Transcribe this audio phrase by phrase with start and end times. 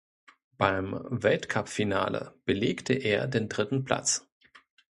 [0.57, 4.27] Beim Weltcup-Finale belegte er den dritten Platz.